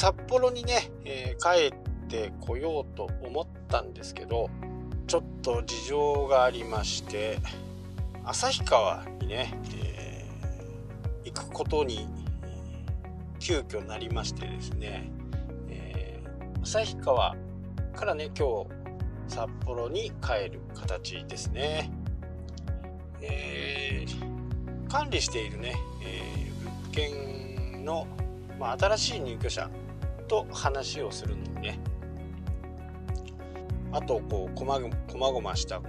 [0.00, 4.48] 札幌にね、えー、帰ってこようと思ったんですけど
[5.06, 7.38] ちょっと事情がありまして
[8.24, 12.08] 旭川にね、えー、行くことに
[13.40, 15.10] 急遽なりましてですね、
[15.68, 17.36] えー、旭川
[17.94, 18.70] からね今日
[19.28, 21.92] 札幌に帰る形ですね、
[23.20, 26.50] えー、管理しているね、え、
[26.88, 28.06] 物件の、
[28.58, 29.68] まあ、新しい入居者
[30.30, 31.80] と話をするのにね。
[33.90, 35.88] あとこうこまごまごましたこ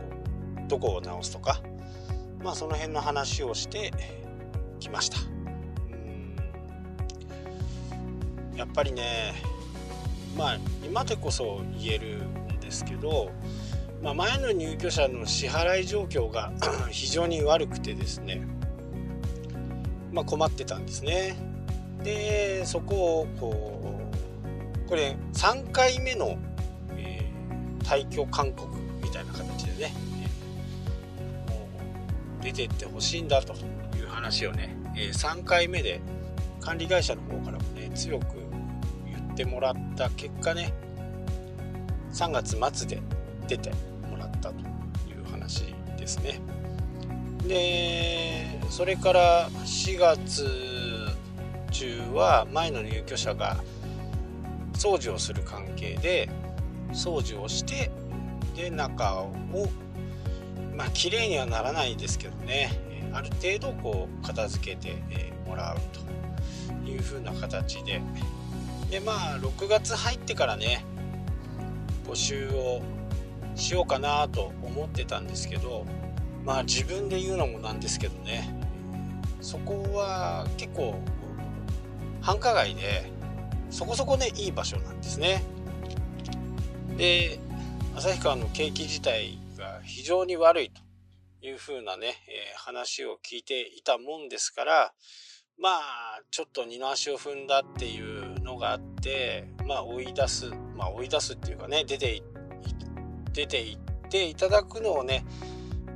[0.65, 1.61] うどこを直すとか。
[2.43, 3.93] まあその辺の話をして
[4.79, 5.17] きました。
[8.57, 9.35] やっぱりね
[10.35, 13.31] まあ今でこそ言えるんですけど、
[14.01, 16.51] まあ、前の入居者の支払い状況が
[16.89, 18.41] 非常に悪くてですね、
[20.11, 21.35] まあ、困ってたんですね。
[22.03, 24.00] でそこをこう
[24.91, 26.37] これ3回目の、
[26.97, 29.93] えー、退去勧告みたいな形でね、
[31.47, 31.69] えー、も
[32.41, 33.53] う出てってほしいんだと
[33.95, 36.01] いう話をね、えー、3回目で
[36.59, 38.25] 管理会社の方からもね強く
[39.05, 40.73] 言ってもらった結果ね
[42.11, 43.01] 3月末で
[43.47, 43.71] 出て
[44.09, 44.55] もらったと
[45.09, 46.41] いう話ですね。
[47.47, 50.45] でそれから4月
[51.71, 53.63] 中は前の入居者が
[54.81, 56.27] 掃除をする関係で
[56.91, 57.91] 掃除をして
[58.55, 59.31] で中を
[60.75, 62.71] まあ綺麗にはならないですけどね。
[63.13, 64.95] ある程度こう片付けて
[65.45, 65.77] もらう
[66.83, 68.01] というふうな形で。
[68.89, 70.83] でまあ6月入ってからね
[72.05, 72.81] 募集を
[73.55, 75.85] しようかなと思ってたんですけど
[76.43, 78.51] まあ自分で言うのもなんですけどね。
[79.41, 80.95] そこは結構
[82.21, 83.20] 繁華街で
[83.71, 85.43] そこそこねいい場所なんですね。
[86.97, 87.39] で
[87.95, 90.81] 旭川の景気自体が非常に悪いと
[91.45, 94.93] いうふうなね、えー、話を聞いていたもんですから
[95.59, 102.21] まあちょっと二の足を踏んだっていうのがあってまあ追い出すまあ追い出すっていうかね出て
[103.33, 103.77] 出ていっ
[104.09, 105.25] ていただくのをね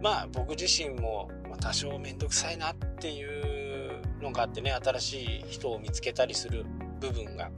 [0.02, 1.30] まあ僕自身も
[1.62, 6.66] 多少面倒くさいなっていうのがあってね新しい人を見つけたりする
[7.00, 7.50] 部分が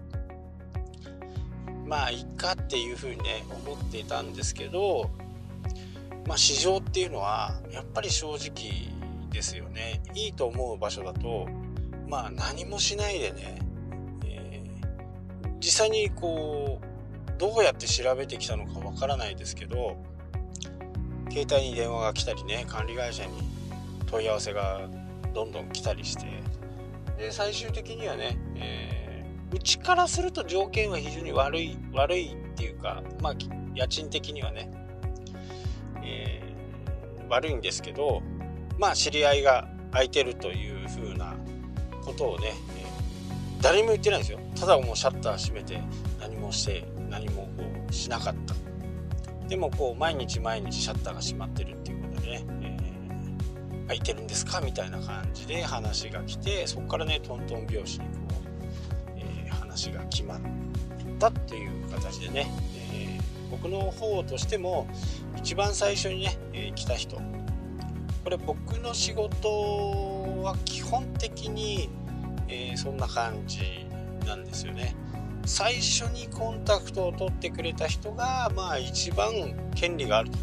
[1.87, 5.09] まあいっかっていうふうにね思っていたんですけど
[6.27, 8.91] まあ市場っていうのはやっぱり正直
[9.31, 10.01] ですよね。
[10.15, 11.47] いいと思う場所だと
[12.07, 13.59] まあ何もしないでね、
[14.25, 16.87] えー、実際にこう
[17.37, 19.97] どうやって調べてきたのかわからないですけど
[21.29, 23.31] 携帯に電話が来たりね管理会社に
[24.07, 24.87] 問い合わせが
[25.33, 26.25] どんどん来たりして
[27.17, 29.06] で最終的にはね、えー、
[29.51, 33.33] うちからすると条件は非常に悪い悪いっていうかまあ
[33.73, 34.69] 家賃的にはね、
[36.03, 38.21] えー、悪いんですけど
[38.77, 41.35] まあ知り合いが空いてるという風な
[42.03, 44.39] ことをね、えー、誰も言ってないんですよ。
[44.59, 45.81] ただもうシャッター閉めて
[46.19, 49.47] 何もして何もこうしなかった。
[49.47, 54.59] でもこう毎日毎日シャッターが閉まってるっていうことでね、えー、空いてるんですか？
[54.59, 58.05] みたいな感じで話が来てそこからねトントン拍子に、
[59.85, 60.39] が決まっ
[61.19, 62.51] たっていう形でね、
[62.93, 64.88] えー、僕の方としても
[65.38, 67.21] 一番最初にね、え来た人
[68.23, 71.89] これ僕の仕事は基本的に、
[72.49, 73.88] えー、そんな感じ
[74.25, 74.95] なんですよね。
[75.45, 79.31] 最初にコンタクトを取ってくれた人が、まあ、一番
[79.75, 80.38] 権利があると。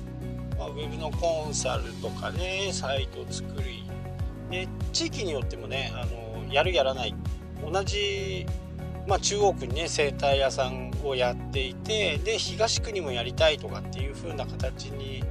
[0.58, 3.84] まあ、ウェブのコンサルとかね、サイト作り。
[4.50, 7.14] で、地域によってもね、あのやるやらない。
[7.70, 8.46] 同じ、
[9.06, 15.22] まあ、中央区にね、生態屋さんをやっていて、で、東区にもやりたいとかっていう風な形に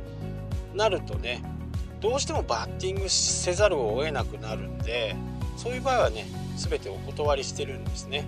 [0.75, 1.43] なるとね、
[2.03, 5.15] どうしてもバッティングせざるを得なくなるんで
[5.55, 6.25] そういう場合はね
[6.57, 8.25] 全てお断りしてるんですね。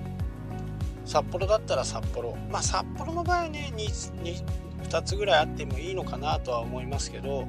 [1.03, 2.35] 札幌だったら札幌。
[2.49, 4.43] まあ札幌の場合はね 2, 2,
[4.89, 7.47] 2つぐらいあってもいいのかなとは思いますけど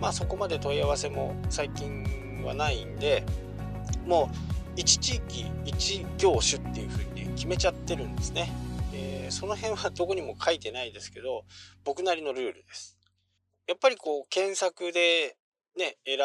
[0.00, 3.24] まあそこまで問い合わせも最近はないんで
[4.06, 8.50] もう1地域1業種っていうふうにね決めちゃってるんですね、
[8.94, 11.44] えー、その辺はどこにも書いてないですけど
[11.84, 12.96] 僕なりのルールです。
[13.66, 15.36] やっぱりこう検索で
[15.76, 16.18] ね選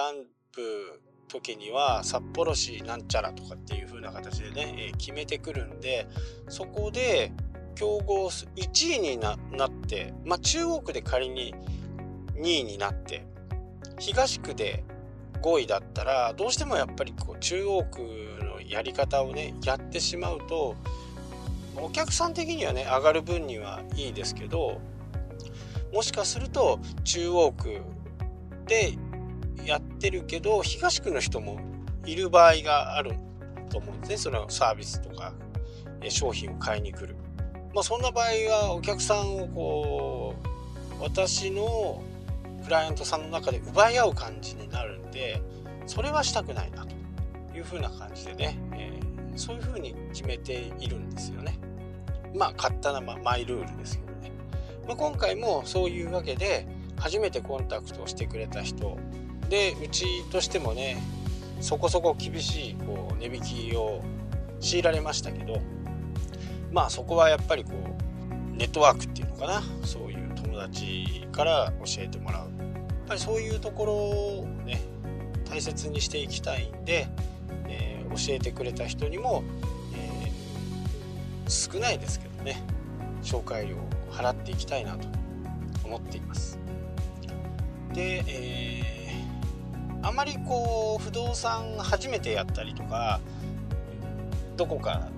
[0.56, 6.08] ぶ時には札幌市なんちゃらとかっていう風な形でね、え決めてくるんで
[6.48, 7.32] そこで
[7.76, 9.38] 競合1位になっ
[9.88, 11.54] てまあ中央区で仮に
[12.36, 13.26] 2位になって
[14.00, 14.84] 東区で
[15.42, 20.76] 5位だったらどうしてもやっぱりこう中央区やり方をねやってしまうと
[21.78, 24.80] お客さん的にはね上がる分にはいいですけど
[25.94, 27.82] もしかすると中央区
[28.68, 28.94] で
[29.66, 31.60] やってるけど東区の人も
[32.06, 33.14] いる場合がある
[33.70, 35.34] と思うんですねそのサービスとか
[36.10, 37.16] 商品を買いに来る。
[37.74, 40.36] まあ、そんな場合はお客さんをこ
[41.00, 42.02] う私の
[42.64, 45.42] クライアントさんの中で奪い合う感じになるんで
[45.86, 46.95] それはしたくないなと
[47.56, 51.58] いうふうな感じでね、えー、そういうふうに決めているんですよね。
[52.34, 54.32] まあ勝手なマイルールですけどね。
[54.88, 56.68] まあ、今回もそういうわけで
[56.98, 58.98] 初めてコンタクトをしてくれた人
[59.50, 61.02] でうちとしてもね
[61.60, 63.42] そこそこ厳しいこう値引
[63.72, 64.04] きを
[64.60, 65.60] 強いられましたけど
[66.72, 74.82] まあそこはやっぱりこうネットワークっていうのかなそういう友達から教えてもらうやっぱりそういうところをね
[75.50, 77.08] 大切にしていきたいんで、
[77.68, 79.44] えー、教えてくれた人にも、
[79.94, 82.62] えー、少ないですけどね
[83.24, 83.80] 紹介料を
[84.12, 85.08] 払っていきたいなと
[85.84, 86.58] 思っています。
[87.94, 93.20] で、えー、あまりこう不動産初めてやったりとか
[94.58, 95.10] どこか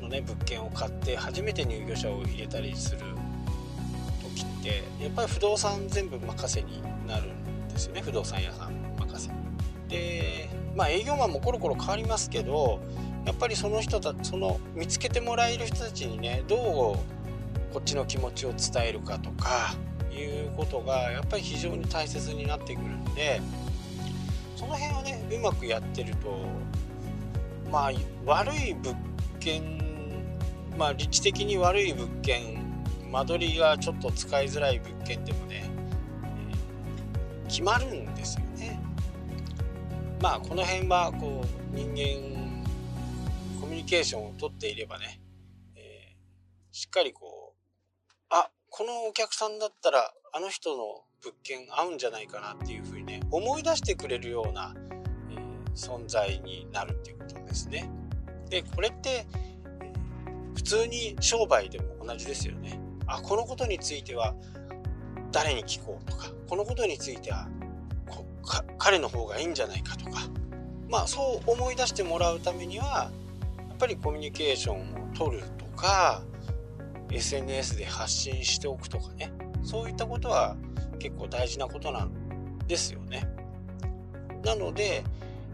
[0.00, 2.98] のね物件を買って初めて入居者を入れたりする
[4.36, 8.89] 時ってやっぱり不動産全部任せになるんですよね不動産屋さん。
[9.90, 12.80] でまあ営業マンもコロコロ変わりますけど
[13.26, 19.74] やっぱりその人たその見つけてもらえる人たちにねどうこっちの気持ちを伝えるかとか
[20.12, 23.40] いうことがやっぱり非常に大切になってくるんで
[24.56, 26.40] その辺をねうまくやってると
[27.70, 27.92] まあ
[28.24, 28.96] 悪い物
[29.38, 29.78] 件
[30.78, 32.60] まあ立地的に悪い物件
[33.10, 35.68] 間取りがちょっと使いづらい物件でもね、
[37.48, 38.44] 決まるんですよ。
[40.20, 42.62] まあこの辺はこう人間
[43.58, 45.18] コミュニケーションをとっていればね、
[45.76, 54.74] えー、しっかりこうあこのお客さんだったらあの人の物件合うんじゃないかなっていうふうにね思い出してくれるような、
[55.30, 57.90] えー、存在になるっていうことですね。
[58.50, 59.92] でこれってえ
[60.54, 62.78] 普通に商売でも同じですよね。
[63.06, 64.34] あこのことについては
[65.32, 67.48] 誰に聞こうとかこのことについては
[68.78, 70.22] 彼の方がいいんじゃないかとか
[70.88, 73.10] まあそう思い出してもらうためには
[73.56, 76.22] やっぱりコミュニケーションを取るとか
[77.10, 79.32] SNS で発信しておくとかね
[79.62, 80.56] そういったことは
[80.98, 83.28] 結構大事なことなんですよね。
[84.44, 85.02] なので、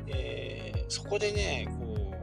[0.06, 2.14] えー、そこでねこ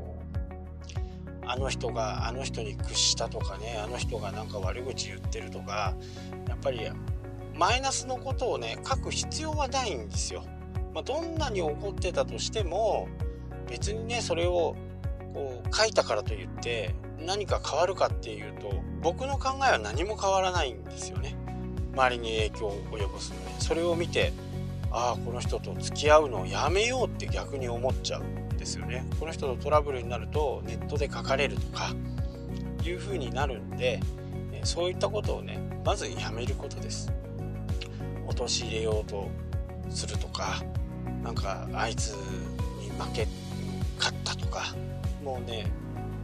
[1.44, 5.94] うあの人があの人に屈したとかねあの人がなんか悪口言ってるとか
[6.48, 6.80] やっぱり
[7.56, 10.44] マイナスのことをね書く必要はないんですよ。
[10.94, 13.08] まあ、どんなに怒ってたとしても
[13.70, 14.76] 別にねそれを
[15.34, 21.36] こう書いたからといって何か変わるかっていうと僕の考えは何も変わらないんですよね。
[21.94, 23.56] 周りに影響を及ぼすのに。
[23.60, 24.34] それを見て
[24.92, 29.06] ああこの人と付き合うのをやめようって逆に思っちゃうんですよね。
[29.20, 31.94] この人とトラブルになるとネットで書かれるとか
[32.84, 34.00] いう風になるんで
[34.64, 37.12] そういったことをねまずやめることです。
[38.28, 39.30] 陥れようと
[39.90, 40.64] するとか
[41.24, 43.28] なんかあいつに負け
[43.98, 44.76] 勝ったとか
[45.24, 45.72] もうね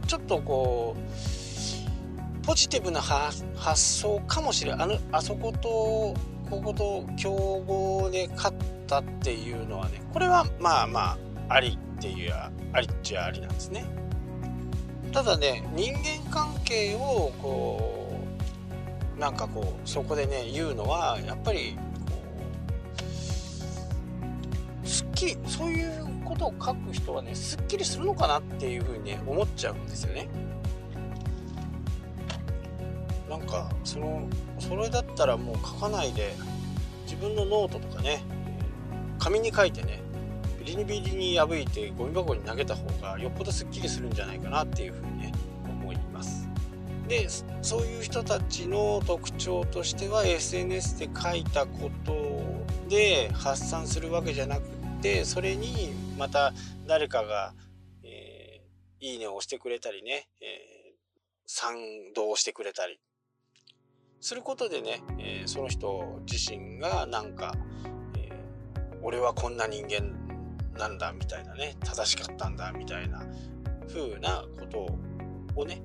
[0.06, 3.44] ちょっとこうポジティブな発
[3.76, 6.14] 想かもしれないあのあそこと
[6.48, 11.00] ここと競合で勝ったっていうのはねこれはまあま
[11.48, 12.32] あありっていう
[12.72, 13.84] ありっちゃありなんですね。
[15.12, 18.20] ただね人間関係をこ
[19.16, 21.76] うなんかこうそこでね言うのはやっぱり
[25.20, 30.28] きりそういうことを書く人はねすっきりするのかなっていうふうにね思っちゃうんですよね。
[33.28, 36.34] なんかそのそれだったらもう書かないで
[37.04, 38.22] 自分のノートとかね
[39.18, 40.00] 紙に書いてね
[40.64, 45.32] ビリビリに破いてゴミ箱に投げた方がよっぽどすっきりするんじゃないかなっていうふうにね
[45.64, 46.48] 思います。
[47.06, 47.28] で
[47.62, 52.14] そういう人たちの特徴としては SNS で書いたこと
[52.88, 56.52] で発散するわけじゃなくてそれにまた
[56.86, 57.54] 誰かが、
[58.04, 60.98] えー、いいねを押してくれたりね、えー、
[61.46, 61.74] 賛
[62.14, 63.00] 同してくれたり。
[64.20, 67.54] することでね、えー、その人自身がなんか、
[68.18, 68.30] え、
[69.02, 70.12] 俺はこんな人間
[70.78, 73.22] なんだみたいなね正しかったんだみたいな
[73.88, 75.82] 風なことをね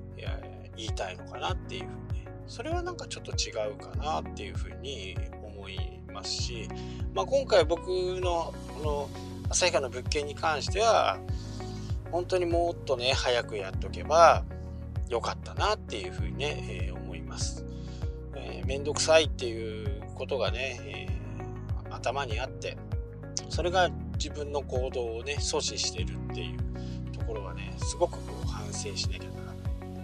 [0.76, 2.26] 言いたいのかなっていうふうに。
[2.46, 6.68] それはなんかちょっと違うかなっていうふうに思いますし、
[7.14, 9.10] まあ、今回僕のこの
[9.50, 11.18] 旭川の物件に関しては
[12.10, 14.44] 本当にもっとね早くやっとけば
[15.08, 17.64] 良かったなっていうふうにね、えー、思います。
[18.34, 22.76] えー、めんどくさいっていうことがね、えー、頭にあって
[23.48, 29.56] それが自分の行動をね阻止してるっていうところはねすごくこう反省しなきゃならない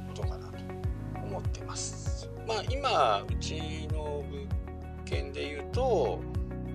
[0.08, 0.54] ことかなと
[1.24, 2.28] 思ってます。
[2.46, 4.46] まあ今うちの物
[5.12, 6.20] 件で言うと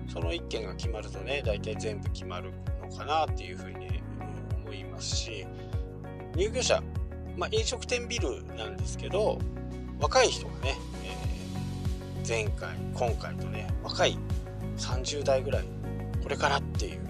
[0.06, 4.00] その1件が決まるとね大体全部決まるのかなっていうふうに、
[4.64, 5.46] 思いますし
[6.36, 6.82] 入居者、
[7.36, 9.38] まあ、飲食店ビルなんですけど
[10.00, 14.16] 若い人がね、えー、前回今回とね若い
[14.76, 15.64] 30代ぐらい
[16.22, 17.00] これからっていう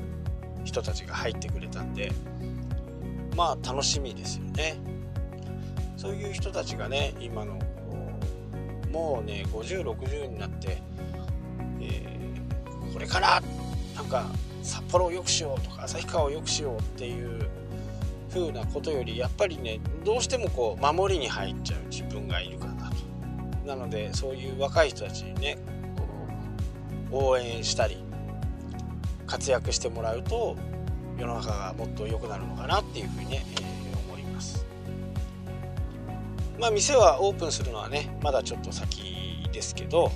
[0.64, 2.10] 人たちが入ってくれたんで
[3.36, 4.80] まあ楽しみですよね。
[5.96, 7.58] そういう人たちがね今の
[8.90, 10.82] もうね5060になって、
[12.98, 13.40] これから
[13.94, 14.26] なんか
[14.60, 17.48] 札幌を良くしようとか旭川を良くしようっていう
[18.28, 22.96] 風なことよりやっぱりねどうしてもこう守りに入っちゃう自分がいるかなと。
[23.64, 25.58] なのでそういう若い人たちにね
[27.10, 27.98] こう応援したり
[29.28, 30.56] 活躍してもらうと
[31.16, 34.66] 世の中がもっと良くなるのかなっていうふうにね、えー、思います。
[36.58, 40.10] まあ店はオープンするのはねまだちょっと先ですけど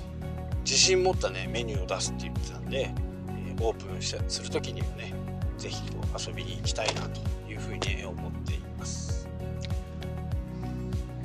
[0.63, 2.93] 自信持ったねメニューを出すって言ってたんで、
[3.29, 5.13] えー、オープンしする時にはね
[5.57, 5.81] 是非
[6.27, 9.27] 遊びに行きたいなというふうに思っています。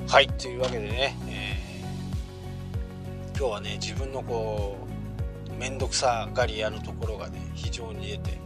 [0.09, 4.77] はいというわけでね、えー、今日はね自分のこ
[5.51, 8.39] う面倒くさがり屋のところがね非常に出て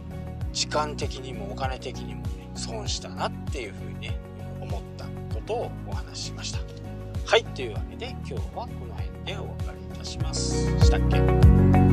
[0.51, 4.19] 時間的にもお金的にもね損したなっていうふうにね
[4.61, 6.59] 思ったことをお話ししました。
[7.25, 9.82] はいというわけで今日はこの辺でお別れ。
[10.03, 10.65] します。
[10.79, 11.92] したっけ？